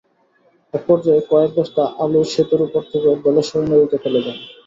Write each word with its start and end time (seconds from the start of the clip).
একপর্যায়ে 0.73 1.21
কয়েক 1.31 1.51
বস্তা 1.57 1.83
আলু 2.03 2.21
সেতুর 2.31 2.61
ওপর 2.67 2.81
থেকে 2.91 3.09
ধলেশ্বরী 3.25 3.65
নদীতে 3.67 3.97
ফেলে 4.03 4.19
দেন। 4.25 4.37